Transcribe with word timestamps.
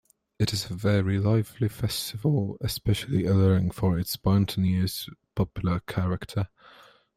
It 0.39 0.51
is 0.51 0.65
a 0.67 0.73
very 0.73 1.19
lively 1.19 1.67
festival, 1.69 2.57
especially 2.61 3.25
alluring 3.27 3.69
for 3.69 3.99
its 3.99 4.09
spontaneous 4.09 5.07
popular 5.35 5.79
character. 5.81 6.49